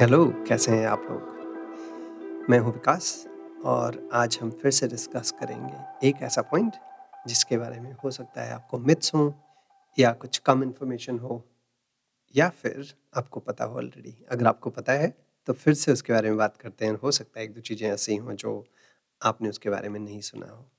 [0.00, 2.46] Hello, कैसे हैं आप लोग?
[2.50, 3.28] मैं हूँ विकास
[3.64, 6.72] और आज हम फिर से डिस्कस करेंगे एक ऐसा पॉइंट
[7.26, 9.34] जिसके बारे में हो सकता है आपको मिथ्स हो
[9.98, 11.44] या कुछ कम इन्फॉर्मेशन हो
[12.36, 15.14] या फिर आपको पता हो ऑलरेडी अगर आपको पता है
[15.46, 17.88] तो फिर से उसके बारे में बात करते हैं। हो सकता है एक दो चीज़ें
[17.90, 18.66] ऐसी हों जो
[19.22, 20.70] आपने उसके बारे में नहीं सुना हो।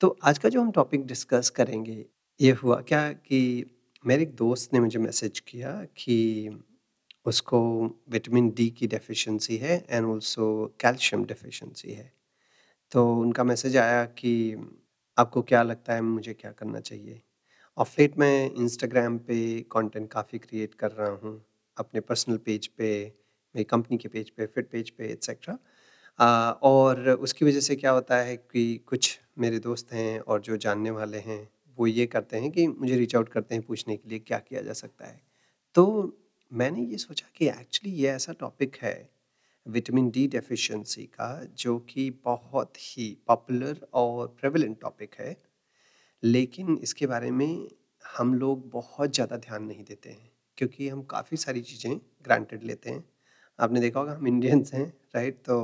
[0.00, 2.06] तो आज का जो हम टॉपिक डिस्कस करेंगे,
[2.40, 3.64] ये हुआ क्या कि
[4.06, 6.48] मेरे एक दोस्त ने मुझे मैसेज किया कि
[7.28, 7.60] उसको
[8.10, 10.46] विटामिन डी की डेफिशिएंसी है एंड ऑल्सो
[10.80, 12.12] कैल्शियम डेफिशिएंसी है।
[12.92, 14.32] तो उनका मैसेज आया कि
[15.16, 17.20] आपको क्या लगता है, मुझे क्या करना चाहिए?
[17.78, 19.38] ऑफ़ लेट मैं इंस्टाग्राम पे
[19.72, 21.42] कंटेंट काफ़ी क्रिएट कर रहा हूँ,
[21.76, 22.90] अपने पर्सनल पेज पे,
[23.54, 25.58] मेरी कंपनी के पेज पे फिट पेज पे एक्सेट्रा
[26.64, 30.90] और उसकी वजह से क्या होता है कि कुछ मेरे दोस्त हैं और जो जानने
[30.90, 34.18] वाले हैं, वो ये करते हैं कि मुझे रीच आउट करते हैं पूछने के लिए
[34.20, 35.20] क्या किया जा सकता है।
[35.74, 35.84] तो
[36.50, 39.10] मैंने ये सोचा कि एक्चुअली ये ऐसा टॉपिक है
[39.66, 45.36] विटामिन डी डेफिशिएंसी का, जो कि बहुत ही पॉपुलर और प्रेवलेंट टॉपिक है।
[46.22, 47.68] लेकिन इसके बारे में
[48.04, 52.90] हम लोग बहुत ज़्यादा ध्यान नहीं देते हैं, क्योंकि हम काफ़ी सारी चीज़ें ग्रांटेड लेते
[52.90, 53.04] हैं।
[53.58, 55.58] आपने देखा होगा, हम इंडियंस हैं राइट तो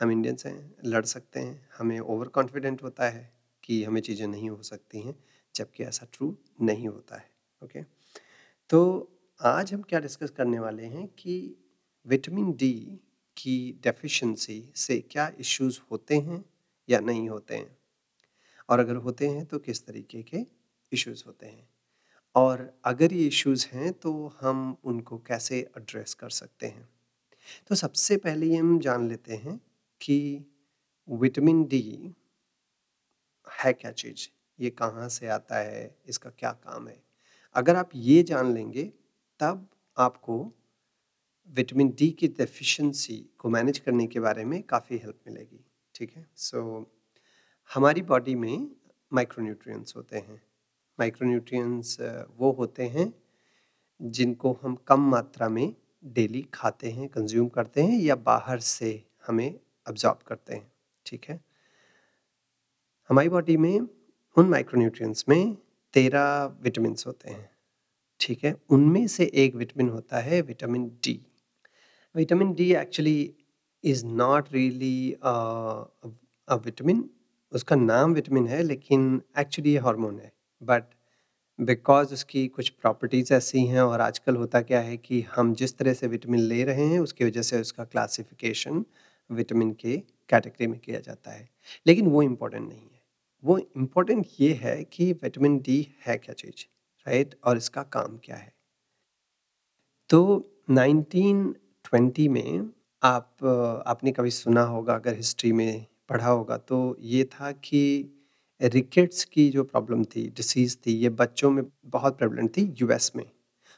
[0.00, 3.30] हम इंडियंस हैं, लड़ सकते हैं। हमें ओवर कॉन्फिडेंट होता है
[3.64, 5.14] कि हमें चीज़ें नहीं हो सकती हैं,
[5.54, 7.30] जबकि ऐसा ट्रू नहीं होता है
[7.62, 7.82] ओके
[8.70, 8.80] तो
[9.42, 11.56] आज हम क्या डिस्कस करने वाले हैं कि
[12.06, 13.00] विटामिन डी
[13.36, 16.44] की डेफिशिएंसी से क्या इश्यूज़ होते हैं
[16.88, 17.76] या नहीं होते हैं?
[18.68, 20.36] और अगर होते हैं तो किस तरीके के
[20.92, 21.68] इश्यूज़ होते हैं?
[22.34, 26.88] और अगर ये इश्यूज़ हैं तो हम उनको कैसे एड्रेस कर सकते हैं?
[27.68, 29.60] तो सबसे पहले हम जान लेते हैं
[30.00, 30.44] कि
[31.10, 32.14] विटामिन डी
[33.64, 34.28] है क्या चीज़?
[34.60, 35.96] ये कहाँ से आता है?
[36.06, 37.02] इसका क्या काम है?
[37.54, 38.92] अगर आप ये जान लेंगे
[39.40, 39.68] तब
[39.98, 40.52] आपको
[41.48, 45.64] विटामिन डी की डेफिशिएंसी को मैनेज करने के बारे में काफ़ी हेल्प मिलेगी
[45.94, 46.26] ठीक है?
[46.36, 46.86] सो so,
[47.74, 48.70] हमारी बॉडी में
[49.12, 50.42] माइक्रोन्यूट्रिएंट्स होते हैं।
[51.00, 51.96] माइक्रोन्यूट्रिएंट्स
[52.36, 53.14] वो होते हैं
[54.02, 55.74] जिनको हम कम मात्रा में
[56.04, 60.72] डेली खाते हैं कंज्यूम करते हैं या बाहर से हमें अब्जॉर्ब करते हैं
[61.06, 61.40] ठीक है?
[63.08, 63.80] हमारी बॉडी में
[64.36, 65.56] उन माइक्रोन्यूट्रिएंट्स में
[65.92, 67.59] तेरह विटामिन होते हैं।
[68.20, 71.20] ठीक है, उनमें से एक विटामिन होता है vitamin D.
[72.14, 73.34] Vitamin D actually
[73.84, 77.10] is not really, a vitamin,
[77.52, 80.32] उसका नाम विटामिन है, लेकिन एक्चुअली ये हार्मोन है।
[80.62, 80.84] बट
[81.58, 85.92] बिकॉज़ उसकी कुछ प्रॉपर्टीज़ ऐसी हैं और आजकल होता क्या है कि हम जिस तरह
[85.94, 88.84] से विटामिन ले रहे हैं, उसकी वजह से उसका क्लासिफिकेशन
[89.30, 89.96] विटामिन के
[90.30, 91.48] कैटेगरी में किया जाता है।
[91.86, 93.00] लेकिन वो इम्पोर्टेंट नहीं है।
[93.44, 96.66] वो इम्पोर्टेंट ये है कि विटामिन डी है क्या चीज़।
[97.06, 97.34] राइट?
[97.44, 98.52] और इसका काम क्या है?
[100.10, 100.20] तो
[100.70, 102.70] 1920 में
[103.02, 103.44] आप,
[103.86, 107.82] आपने कभी सुना होगा, अगर हिस्ट्री में पढ़ा होगा तो ये था कि
[108.60, 113.30] रिकेट्स की जो प्रॉब्लम थी, डिसीज़ थी, ये बच्चों में बहुत प्रेवलेंट थी यूएस में।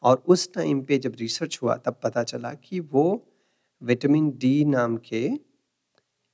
[0.02, 3.04] और उस टाइम पे जब रिसर्च हुआ, तब पता चला कि वो
[3.82, 5.24] विटामिन डी नाम के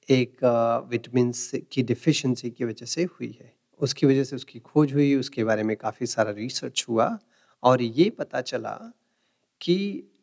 [0.09, 0.45] एक,
[0.91, 1.33] विटामिन
[1.73, 5.63] की डिफिशेंसी की वजह से हुई है। उसकी वजह से उसकी खोज हुई, उसके बारे
[5.63, 7.19] में काफ़ी सारा रिसर्च हुआ
[7.63, 8.75] और ये पता चला
[9.61, 9.77] कि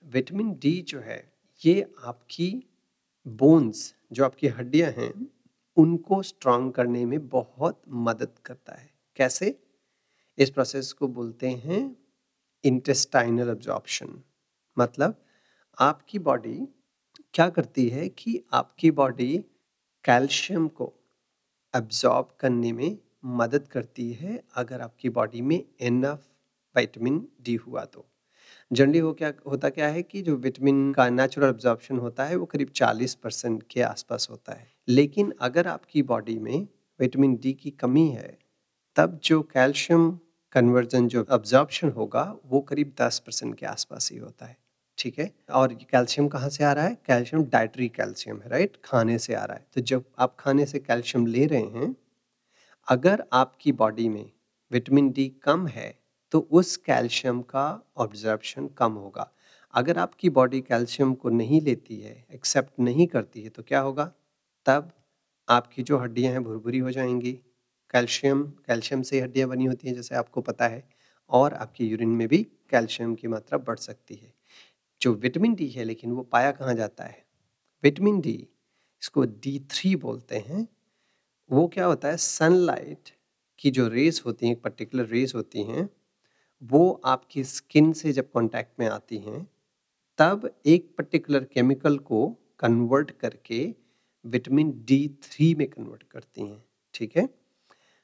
[0.05, 2.49] विटामिन डी जो है, ये आपकी
[3.25, 5.13] बोन्स जो आपकी हड्डियाँ हैं,
[5.77, 9.59] उनको स्ट्रांग करने में बहुत मदद करता है। कैसे?
[10.37, 11.97] इस प्रोसेस को बोलते हैं
[12.63, 14.21] इंटेस्टाइनल अब्जॉर्प्शन
[14.77, 15.15] मतलब
[15.77, 16.57] आपकी बॉडी
[17.33, 19.37] क्या करती है कि आपकी बॉडी
[20.05, 20.93] कैल्शियम को
[21.73, 26.27] एब्जॉर्ब करने में मदद करती है अगर आपकी बॉडी में इनफ
[26.77, 28.05] विटामिन डी हुआ तो।
[28.73, 32.45] जनरली वो क्या, होता क्या है कि जो विटामिन का नेचुरल अब्जॉर्प्शन होता है वो
[32.45, 36.67] करीब 40 परसेंट के आसपास होता है। लेकिन अगर आपकी बॉडी में
[36.99, 38.37] विटामिन डी की कमी है,
[38.95, 40.19] तब जो कैल्शियम
[40.51, 44.57] कन्वर्जन जो अब्जॉर्प्शन होगा वो करीब 10 परसेंट के आसपास ही होता है।
[44.97, 45.31] ठीक है?
[45.51, 46.97] और कैल्शियम कहाँ से आ रहा है?
[47.05, 50.79] कैल्शियम डाइटरी कैल्शियम है राइट खाने से आ रहा है। तो जब आप खाने से
[50.79, 51.95] कैल्शियम ले रहे हैं
[52.87, 54.25] अगर आपकी बॉडी में
[54.71, 55.87] विटामिन डी कम है
[56.31, 57.63] तो उस कैल्शियम का
[57.97, 59.29] ऑब्जर्प्शन कम होगा।
[59.73, 64.05] अगर आपकी बॉडी कैल्शियम को नहीं लेती है एक्सेप्ट नहीं करती है तो क्या होगा?
[64.65, 64.91] तब
[65.47, 67.33] आपकी जो हड्डियाँ हैं, भुरभुरी हो जाएँगी।
[67.93, 70.83] कैल्शियम कैल्शियम से हड्डियाँ बनी होती हैं, जैसे आपको पता है,
[71.29, 74.33] और आपकी यूरिन में भी कैल्शियम की मात्रा बढ़ सकती है।
[75.01, 77.23] जो विटामिन डी है, लेकिन वो पाया कहाँ जाता है?
[77.83, 78.33] विटामिन डी
[79.01, 80.67] इसको डी थ्री बोलते हैं।
[81.49, 82.17] वो क्या होता है?
[82.17, 83.09] सनलाइट
[83.59, 85.89] की जो रेस होती हैं पर्टिकुलर रेस होती हैं,
[86.61, 89.47] वो आपकी स्किन से जब कांटेक्ट में आती हैं,
[90.19, 92.27] तब एक पर्टिकुलर केमिकल को
[92.59, 93.63] कन्वर्ट करके
[94.25, 96.63] विटामिन डी थ्री में कन्वर्ट करती हैं,
[96.93, 97.29] ठीक है?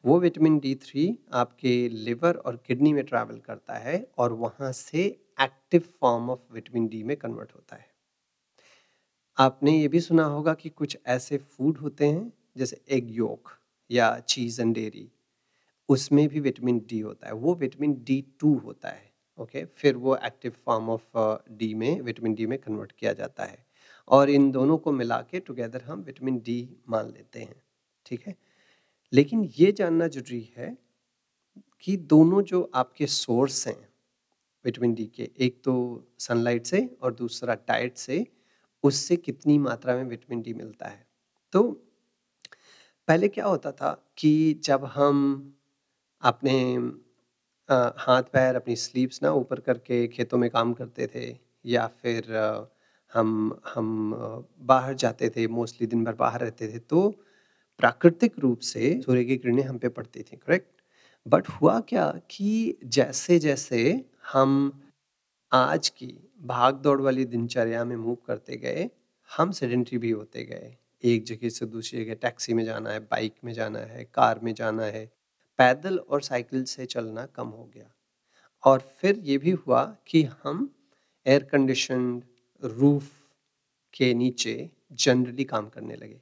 [0.03, 5.03] वो विटामिन डी थ्री आपके लिवर और किडनी में ट्रैवल करता है और वहाँ से
[5.41, 7.89] active form of vitamin D में कन्वर्ट होता है।
[9.37, 13.49] आपने ये भी सुना होगा कि कुछ ऐसे फ़ूड होते हैं जैसे एग योक
[13.89, 15.09] या चीज़ एंड डेयरी
[15.89, 20.15] उसमें भी विटामिन डी होता है। वो विटामिन डी टू होता है ओके फिर वो
[20.17, 21.07] एक्टिव फॉर्म ऑफ़
[21.53, 23.65] डी में विटामिन डी में कन्वर्ट किया जाता है।
[24.07, 26.59] और इन दोनों को मिला के टुगेदर हम विटामिन डी
[26.89, 27.55] मान लेते हैं,
[28.05, 28.35] ठीक है?
[29.13, 30.77] लेकिन ये जानना ज़रूरी है
[31.83, 33.77] कि दोनों जो आपके सोर्स हैं
[34.65, 35.73] विटामिन डी के, एक तो
[36.19, 38.25] सनलाइट से और दूसरा डाइट से,
[38.83, 41.05] उससे कितनी मात्रा में विटामिन डी मिलता है?
[41.53, 41.63] तो
[43.11, 45.53] पहले क्या होता था कि जब हम
[46.21, 46.75] अपने
[47.97, 52.23] हाथ पैर अपनी स्लीव्स ना ऊपर करके खेतों में काम करते थे या फिर
[53.13, 54.11] हम हम
[54.59, 57.09] बाहर जाते थे मोस्टली दिन भर बाहर रहते थे तो
[57.77, 60.81] प्राकृतिक रूप से सूर्य की किरणें हम पे पड़ती थी करेक्ट
[61.27, 64.81] बट हुआ क्या कि जैसे जैसे हम
[65.51, 68.89] आज की भाग दौड़ वाली दिनचर्या में मूव करते गए,
[69.37, 73.33] हम सेडेंट्री भी होते गए एक जगह से दूसरी जगह, टैक्सी में जाना है, बाइक
[73.43, 75.11] में जाना है, कार में जाना है,
[75.57, 77.91] पैदल और साइकिल से चलना कम हो गया।
[78.63, 80.75] और फिर ये भी हुआ कि हम
[81.27, 82.23] एयर कंडीशन
[82.63, 83.11] रूफ
[83.93, 86.21] के नीचे जनरली काम करने लगे।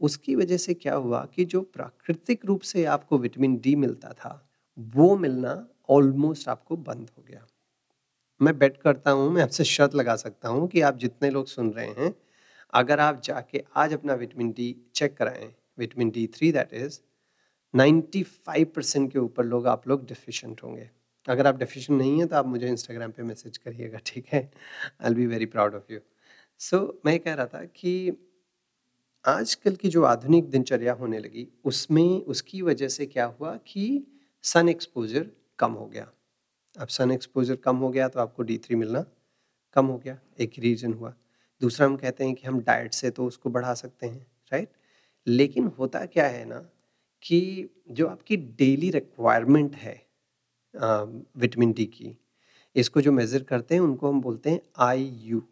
[0.00, 4.48] उसकी वजह से क्या हुआ कि जो प्राकृतिक रूप से आपको विटामिन डी मिलता था,
[4.78, 7.46] वो मिलना ऑलमोस्ट आपको बंद हो गया।
[8.42, 11.70] मैं बेट करता हूँ, मैं आपसे शर्त लगा सकता हूँ कि आप जितने लोग सुन
[11.70, 12.14] रहे हैं
[12.74, 16.98] अगर आप जाके आज अपना विटामिन डी चेक कराएँ, vitamin D three that is
[17.74, 20.90] 95 percent के ऊपर लोग आप लोग डिफिशेंट होंगे।
[21.28, 24.40] अगर आप डिफिशेंट नहीं हैं तो आप मुझे इंस्टाग्राम पे मैसेज करिएगा, ठीक है?
[25.08, 26.00] I'll be very proud of you
[26.60, 28.12] so मैं कह रहा था कि
[29.24, 34.06] आजकल की जो आधुनिक दिनचर्या होने लगी, उसमें, उसकी वजह से क्या हुआ कि
[34.44, 36.10] सन एक्सपोजर कम हो गया।
[36.76, 39.04] अब सन एक्सपोजर कम हो गया तो आपको डी थ्री मिलना
[39.76, 41.14] कम हो गया। एक रीज़न हुआ।
[41.60, 44.70] दूसरा हम कहते हैं कि हम डाइट से तो उसको बढ़ा सकते हैं राइट
[45.26, 46.58] लेकिन होता क्या है ना
[47.22, 49.94] कि जो आपकी डेली रिक्वायरमेंट है
[50.74, 52.16] विटामिन डी की,
[52.76, 55.42] इसको जो मेज़र करते हैं, उनको हम बोलते हैं I U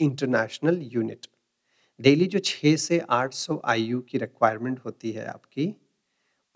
[0.00, 1.26] international unit
[2.00, 5.74] daily जो छः से आठ सौ आई यू की रिक्वायरमेंट होती है आपकी,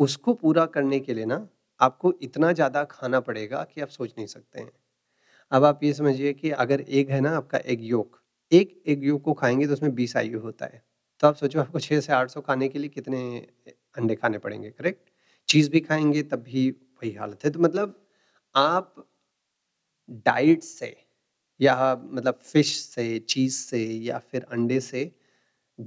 [0.01, 1.47] उसको पूरा करने के लिए ना
[1.81, 4.71] आपको इतना ज़्यादा खाना पड़ेगा कि आप सोच नहीं सकते हैं।
[5.53, 8.21] अब आप ये समझिए कि अगर एग है ना आपका एग योक
[8.53, 10.83] एक एग योक को खाएँगे तो उसमें बीस आई होता है।
[11.23, 13.21] तो आप सोचो आपको छः से आठ सौ खाने के लिए कितने
[13.97, 15.11] अंडे खाने पड़ेंगे करेक्ट
[15.49, 17.95] चीज़ भी खाएँगे तब भी वही हालत है। तो मतलब
[18.55, 18.95] आप
[20.09, 20.97] डाइट से
[21.61, 21.75] या
[22.05, 25.11] मतलब फ़िश से चीज़ से या फिर अंडे से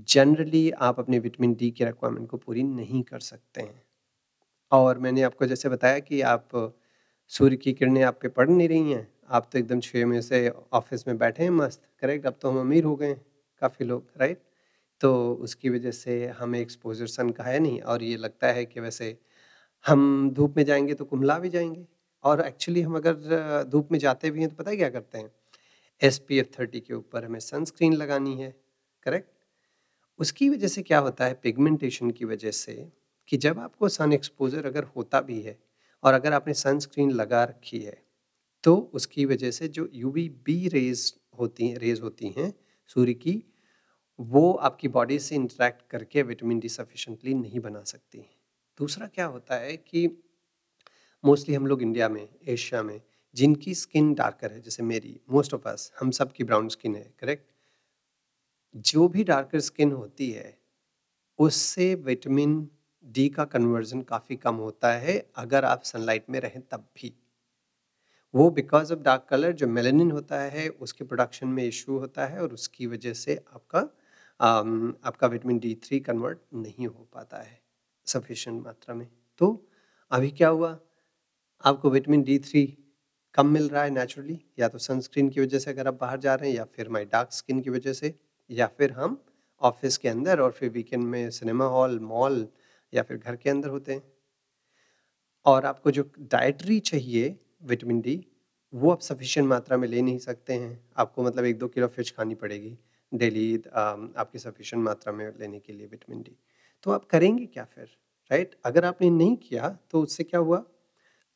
[0.09, 3.81] जनरली आप अपने विटामिन डी की रिक्वायरमेंट को पूरी नहीं कर सकते हैं।
[4.71, 6.49] और मैंने आपको जैसे बताया कि आप
[7.31, 10.47] सूर्य की किरणें आप पे पड़ नहीं रही हैं आप तो एकदम छः में से
[10.73, 13.21] ऑफ़िस में बैठे हैं, मस्त, करेक्ट। अब तो हम अमीर हो गए हैं,
[13.61, 14.41] काफ़ी लोग, राइट?
[15.01, 18.79] तो उसकी वजह से हमें एक्सपोजर सन का है नहीं, और ये लगता है कि
[18.79, 19.17] वैसे
[19.85, 21.85] हम धूप में जाएँगे तो कुमला भी जाएँगे।
[22.23, 25.31] और एक्चुअली हम अगर धूप में जाते भी हैं तो पता है क्या करते हैं?
[26.01, 28.53] एस पी एफ़ थर्टी के ऊपर हमें सनस्क्रीन लगानी है,
[29.05, 29.29] करेक्ट?
[30.19, 32.73] उसकी वजह से क्या होता है पिगमेंटेशन की वजह से
[33.29, 35.57] कि जब आपको सन एक्सपोजर अगर होता भी है,
[36.03, 37.97] और अगर आपने सनस्क्रीन लगा रखी है
[38.63, 42.53] तो उसकी वजह से जो यू वी बी रेज होती हैं रेज होती हैं
[42.89, 43.43] सूर्य की,
[44.19, 48.25] वो आपकी बॉडी से इंटरेक्ट करके विटामिन डी सफिशेंटली नहीं बना सकती
[48.77, 50.07] दूसरा क्या होता है कि
[51.23, 53.01] मोस्टली हम लोग इंडिया में एशिया में,
[53.35, 57.13] जिनकी स्किन डार्कर है, जैसे मेरी मोस्ट ऑफ़ अस हम सब की ब्राउन स्किन है
[57.19, 57.51] करेक्ट
[58.75, 60.57] जो भी डार्कर स्किन होती है,
[61.39, 62.69] उससे विटामिन
[63.05, 67.13] डी का कन्वर्जन काफ़ी कम होता है, अगर आप सनलाइट में रहें तब भी।
[68.33, 72.41] वो बिकॉज़ ऑफ़ डार्क कलर जो मेलेनिन होता है, उसके प्रोडक्शन में इशू होता है
[72.41, 73.79] और उसकी वजह से आपका
[75.03, 77.59] आपका विटामिन डी थ्री कन्वर्ट नहीं हो पाता है
[78.07, 79.07] सफिशेंट मात्रा में।
[79.41, 79.49] तो
[80.11, 80.77] अभी क्या हुआ?
[81.63, 82.65] आपको विटामिन डी थ्री
[83.37, 86.35] कम मिल रहा है नेचुरली या तो सनस्क्रीन की वजह से अगर आप बाहर जा
[86.35, 88.13] रहे हैं, या फिर माई डार्क स्किन की वजह से,
[88.49, 89.21] या फिर हम
[89.61, 92.47] ऑफ़िस के अंदर और फिर वीकेंड में सिनेमा हॉल मॉल
[92.93, 94.03] या फिर घर के अंदर होते हैं।
[95.45, 97.29] और आपको जो डाइटरी चाहिए
[97.61, 98.15] विटामिन डी,
[98.73, 102.11] वो आप सफिशिएंट मात्रा में ले नहीं सकते हैं। आपको मतलब एक दो किलो फ़िश
[102.17, 102.77] खानी पड़ेगी
[103.11, 106.35] डेली आपकी सफिशेंट मात्रा में लेने के लिए विटामिन डी
[106.83, 107.87] तो आप करेंगे क्या फिर?
[108.31, 110.63] राइट अगर आपने नहीं किया तो उससे क्या हुआ?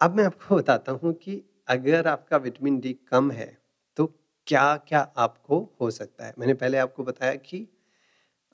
[0.02, 3.58] अब मैं आपको बताता हूँ कि अगर आपका विटामिन डी कम है
[3.98, 4.06] तो
[4.48, 6.34] क्या क्या आपको हो सकता है?
[6.40, 7.68] मैंने पहले आपको बताया कि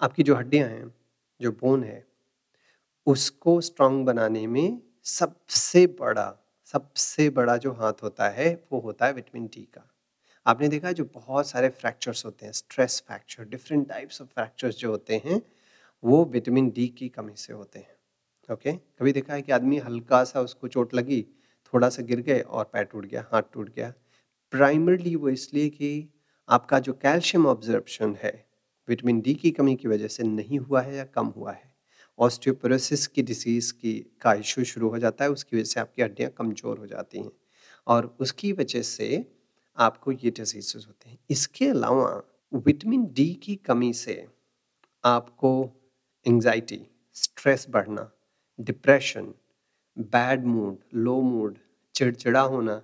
[0.01, 0.93] आपकी जो हड्डियाँ हैं,
[1.39, 2.05] जो बोन है,
[3.07, 6.25] उसको स्ट्रांग बनाने में सबसे बड़ा
[6.73, 9.87] सबसे बड़ा जो हाथ होता है, वो होता है विटामिन डी का।
[10.45, 14.91] आपने देखा जो बहुत सारे फ्रैक्चर्स होते हैं, stress fracture, different types of fractures जो
[14.91, 15.41] होते हैं,
[16.03, 17.97] वो विटामिन डी की कमी से होते हैं।
[18.49, 18.73] ओके?
[18.73, 21.21] कभी देखा है कि आदमी हल्का सा उसको चोट लगी,
[21.73, 23.93] थोड़ा सा गिर गए और पैर टूट गया, हाथ टूट गया?
[24.51, 26.09] प्राइमरली वो इसलिए कि
[26.49, 28.45] आपका जो कैल्शियम ऑब्जर्प्शन है,
[28.87, 31.70] विटामिन डी की कमी की वजह से नहीं हुआ है या कम हुआ है।
[32.21, 36.29] ऑस्टियोपोरोसिस की डिसीज़ की का इशू शुरू हो जाता है, उसकी वजह से आपकी हड्डियाँ
[36.37, 37.31] कमज़ोर हो जाती हैं
[37.87, 39.25] और उसकी वजह से
[39.77, 44.25] आपको ये डिज़ीज़ होते हैं। इसके अलावा विटामिन डी की कमी से
[45.03, 45.51] आपको
[46.25, 46.79] एंजाइटी
[47.15, 48.09] स्ट्रेस बढ़ना
[48.59, 49.33] depression
[49.97, 51.57] bad mood low mood
[51.95, 52.81] चिड़चिड़ा होना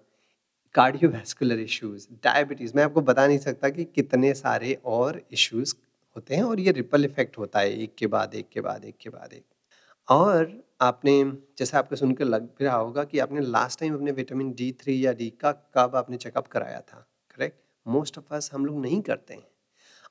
[0.76, 5.74] कार्डियोवैस्कुलर इश्यूज़ डायबिटीज़ मैं आपको बता नहीं सकता कि कितने सारे और इश्यूज़
[6.18, 8.98] होते हैं और ये रिपल इफ़ेक्ट होता है एक के बाद, एक के बाद, एक
[9.02, 9.44] के बाद, एक।
[10.08, 11.24] और आपने,
[11.60, 15.06] जैसे आपको सुनकर लग भी रहा होगा कि आपने लास्ट टाइम अपने विटामिन डी थ्री
[15.06, 17.06] या डी का कब आपने चेकअप कराया था
[17.38, 19.48] करेक्ट मोस्ट ऑफ़ अस हम लोग नहीं करते हैं।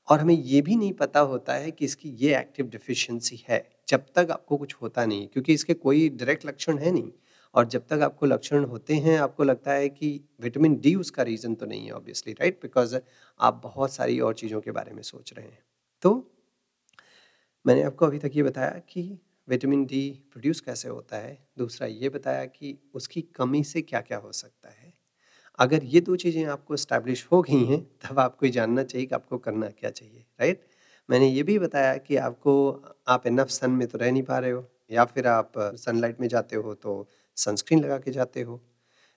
[0.09, 4.07] और हमें ये भी नहीं पता होता है कि इसकी ये एक्टिव डिफिशियंसी है, जब
[4.17, 7.13] तक आपको कुछ होता नहीं क्योंकि इसके कोई डायरेक्ट लक्षण है नहीं।
[7.55, 11.55] और जब तक आपको लक्षण होते हैं, आपको लगता है कि विटामिन डी उसका रीज़न
[11.55, 12.97] तो नहीं है ऑब्वियसली राइट बिकॉज़
[13.41, 15.59] आप बहुत सारी और चीज़ों के बारे में सोच रहे हैं।
[16.07, 16.13] तो
[17.65, 19.03] मैंने आपको अभी तक ये बताया कि
[19.49, 20.01] विटामिन डी
[20.33, 24.71] प्रोड्यूस कैसे होता है। दूसरा ये बताया कि उसकी कमी से क्या क्या हो सकता
[24.71, 24.93] है।
[25.59, 29.15] अगर ये दो चीज़ें आपको इस्टेब्लिश हो गई हैं, तब आपको ये जानना चाहिए कि
[29.15, 30.67] आपको करना क्या चाहिए राइट
[31.09, 32.71] मैंने ये भी बताया कि आपको,
[33.09, 36.29] आप इनफ सन में तो रह नहीं पा रहे हो, या फिर आप सनलाइट में
[36.29, 38.61] जाते हो तो सनस्क्रीन लगा के जाते हो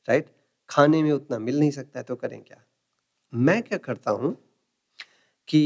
[0.08, 0.29] राइट
[0.69, 2.63] खाने में उतना मिल नहीं सकता है तो करें क्या?
[3.34, 4.36] मैं क्या करता हूँ
[5.48, 5.62] कि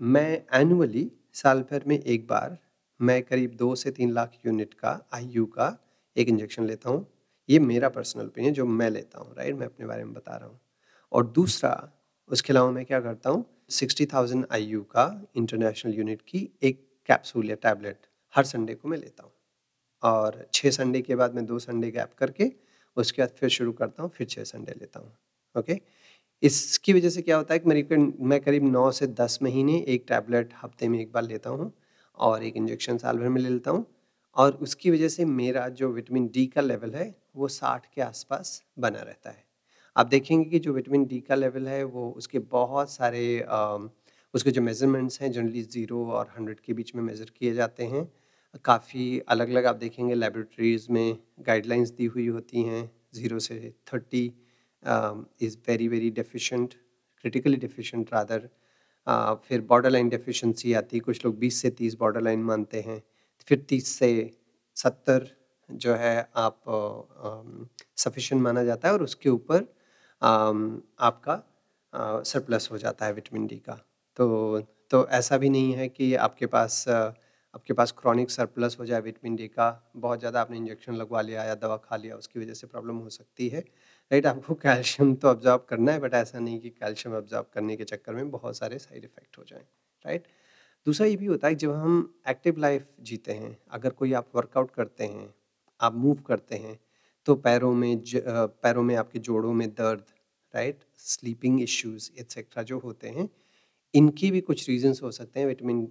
[0.00, 2.56] मैं एनुअली साल भर में एक बार
[3.00, 5.66] मैं करीब दो से तीन लाख यूनिट का आईयू का
[6.16, 7.06] एक इंजेक्शन लेता हूँ।
[7.48, 10.48] ये मेरा पर्सनल ओपिनियन जो मैं लेता हूँ राइट मैं अपने बारे में बता रहा
[10.48, 10.60] हूँ।
[11.12, 11.90] और दूसरा,
[12.30, 17.50] उसके अलावा मैं क्या करता हूँ सिक्सटी थाउज़ेंड आईयू का इंटरनेशनल यूनिट की एक कैप्सूल
[17.50, 19.32] या टैबलेट हर संडे को मैं लेता हूँ।
[20.02, 22.52] और छः संडे के बाद मैं दो संडे गैप करके
[22.96, 25.12] उसके बाद फिर शुरू करता हूँ, फिर छः संडे लेता हूँ
[25.54, 25.80] ओके
[26.42, 30.04] इसकी वजह से क्या होता है कि मेरी मैं करीब नौ से दस महीने एक
[30.08, 31.72] टैबलेट हफ़्ते में एक बार लेता हूँ
[32.18, 33.84] और एक इंजेक्शन साल भर में ले लेता हूँ
[34.36, 38.62] और उसकी वजह से मेरा जो विटामिन डी का लेवल है वो साठ के आसपास
[38.78, 39.44] बना रहता है।
[39.96, 43.78] आप देखेंगे कि जो विटामिन डी का लेवल है वो उसके बहुत सारे आ,
[44.34, 48.08] उसके जो मेज़रमेंट्स हैं जनरली ज़ीरो और हंड्रेड के बीच में मेज़र किए जाते हैं।
[48.64, 53.58] काफ़ी अलग अलग आप देखेंगे लेबोरेटरीज़ में गाइडलाइंस दी हुई होती हैं ज़ीरो से
[53.92, 54.26] thirty
[54.82, 56.74] is very very deficient
[57.24, 58.48] critically deficient rather
[59.44, 63.02] फिर बॉर्डर लाइन डेफिशेंसी आती है, कुछ लोग बीस से तीस बॉर्डर लाइन मानते हैं,
[63.48, 64.10] फिर तीस से
[64.76, 65.28] सत्तर
[65.68, 66.60] जो है आप
[67.98, 69.66] सफिशेंट माना जाता है और उसके ऊपर
[71.02, 71.42] आपका
[72.24, 73.74] सरप्लस हो जाता है विटामिन डी का।
[74.16, 79.00] तो तो ऐसा भी नहीं है कि आपके पास आपके पास क्रॉनिक सरप्लस हो जाए
[79.00, 82.54] विटामिन डी का, बहुत ज़्यादा आपने इंजेक्शन लगवा लिया या दवा खा लिया, उसकी वजह
[82.54, 83.64] से प्रॉब्लम हो सकती है।
[84.10, 87.84] राइट आपको कैल्शियम तो ऑब्जॉर्व करना है बट ऐसा नहीं कि कैल्शियम ऑब्जॉर्व करने के
[87.84, 89.62] चक्कर में बहुत सारे साइड इफ़ेक्ट हो जाएँ
[90.04, 90.24] राइट?
[90.86, 94.28] दूसरा ये भी होता है कि जब हम एक्टिव लाइफ जीते हैं अगर कोई आप
[94.36, 95.32] वर्कआउट करते हैं
[95.80, 96.78] आप मूव करते हैं
[97.26, 98.22] तो पैरों में ज,
[98.62, 100.04] पैरों में आपके जोड़ों में दर्द
[100.54, 100.78] राइट?
[100.98, 103.28] स्लीपिंग इश्यूज़ एक्सेट्रा जो होते हैं
[103.94, 105.86] इनकी भी कुछ रीजंस हो सकते हैं विटामिन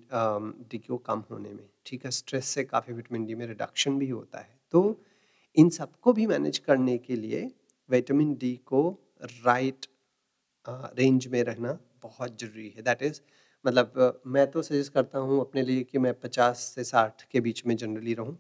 [0.72, 2.12] डी को कम होने में ठीक है?
[2.12, 5.02] स्ट्रेस से काफ़ी विटामिन डी में रिडक्शन भी होता है। तो
[5.58, 7.50] इन सबको भी मैनेज करने के लिए
[7.90, 8.90] विटामिन डी को
[9.46, 9.86] राइट
[10.66, 13.22] रेंज में रहना बहुत ज़रूरी है। दैट इज़
[13.66, 17.66] मतलब मैं तो सजेस्ट करता हूँ अपने लिए कि मैं पचास से साठ के बीच
[17.68, 18.38] में जनरली रहूँ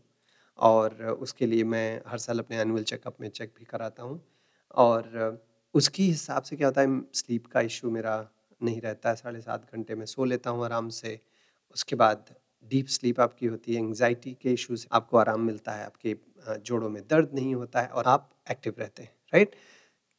[0.59, 4.21] और उसके लिए मैं हर साल अपने एनुअल चेकअप में चेक भी कराता हूँ
[4.77, 5.41] और
[5.75, 8.15] उसकी हिसाब से क्या होता है स्लीप का इशू मेरा
[8.61, 11.19] नहीं रहता। है साढ़े सात घंटे में सो लेता हूँ आराम से।
[11.75, 12.33] उसके बाद
[12.65, 16.15] डीप स्लीप आपकी होती है एंग्जाइटी के इशू से आपको आराम मिलता है, आपके
[16.59, 19.55] जोड़ों में दर्द नहीं होता है और आप एक्टिव रहते हैं। Right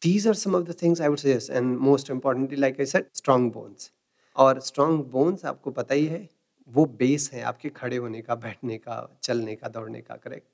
[0.02, 3.06] these are some of the things I would suggest and most importantly like I said
[3.14, 3.90] strong bones
[4.36, 6.28] और स्ट्रॉन्ग बोन्स आपको पता ही है,
[6.68, 10.46] वो बेस है आपके खड़े होने का, बैठने का, चलने का, दौड़ने का करेक्ट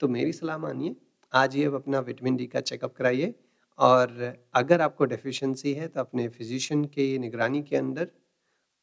[0.00, 0.94] तो मेरी सलाह मानिए,
[1.32, 3.34] आज ही ये अपना विटामिन डी का चेकअप कराइए।
[3.78, 8.08] और अगर आपको डेफिशिएंसी है तो अपने फिजिशियन के निगरानी के अंदर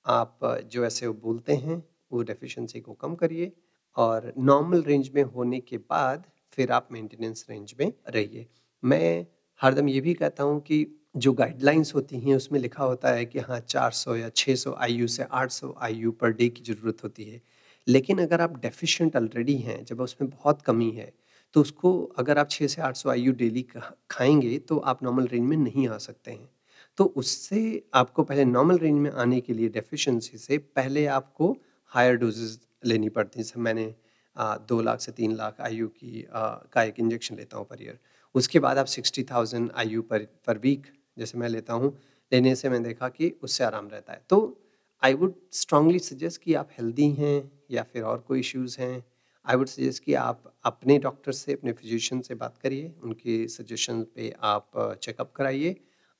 [0.05, 0.39] आप
[0.71, 3.51] जो ऐसे बोलते हैं, वो डेफिशिएंसी को कम करिए।
[3.97, 8.47] और नॉर्मल रेंज में होने के बाद फिर आप मेंटेनेंस रेंज में रहिए।
[8.83, 9.25] मैं
[9.61, 10.85] हरदम ये भी कहता हूँ कि
[11.17, 15.23] जो गाइडलाइंस होती हैं उसमें लिखा होता है कि हाँ 400 या 600 आईयू से
[15.33, 17.41] 800 आईयू पर डे की ज़रूरत होती है।
[17.87, 21.11] लेकिन अगर आप डेफिशिएंट ऑलरेडी हैं जब उसमें बहुत कमी है
[21.55, 23.65] तो उसको अगर आप 6 से 800 आईयू डेली
[24.11, 26.49] खाएँगे तो आप नॉर्मल रेंज में नहीं आ सकते हैं।
[26.97, 31.55] तो उससे आपको पहले नॉर्मल रेंज में आने के लिए डेफिशिएंसी से पहले आपको
[31.91, 33.93] हायर डोजेज लेनी पड़ती हैं। जैसे मैंने
[34.35, 37.81] आ, दो लाख से तीन लाख आयु की आ, का एक इंजेक्शन लेता हूँ पर
[37.83, 37.99] ईयर
[38.35, 41.97] उसके बाद आप सिक्सटी थाउज़ेंड आयु पर पर वीक जैसे मैं लेता हूँ,
[42.31, 44.57] लेने से मैंने देखा कि उससे आराम रहता है। तो
[45.03, 49.03] आई वुड स्ट्रांगली सजेस्ट कि आप हेल्दी हैं या फिर और कोई इश्यूज़ हैं
[49.45, 54.01] आई वुड सजेस्ट कि आप अपने डॉक्टर से, अपने फिजिशियन से बात करिए, उनके सजेशन
[54.15, 55.75] पे आप चेकअप कराइए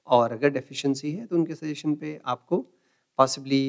[0.08, 2.58] और अगर डेफिशिएंसी है तो उनके सजेशन पे आपको
[3.20, 3.62] पॉसिबली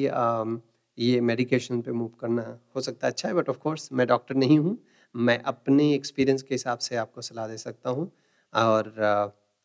[0.97, 2.41] ये मेडिकेशन पे मूव करना
[2.75, 4.77] हो सकता है। अच्छा है बट ऑफ़ कोर्स मैं डॉक्टर नहीं हूँ,
[5.15, 8.11] मैं अपने एक्सपीरियंस के हिसाब से आपको सलाह दे सकता हूँ।
[8.53, 8.93] और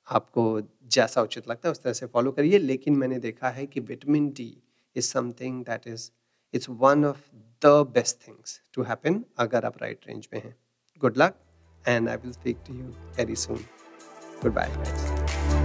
[0.09, 0.61] आपको
[0.93, 4.29] जैसा उचित लगता है उस तरह से फॉलो करिए। लेकिन मैंने देखा है कि vitamin
[4.31, 4.57] D
[4.97, 6.11] is something that is
[6.55, 7.31] it's one of
[7.62, 10.57] the best things to happen अगर आप राइट रेंज में हैं।
[11.03, 11.41] Good luck
[11.85, 12.87] and I will speak to you
[13.19, 13.64] very soon
[14.43, 15.63] good bye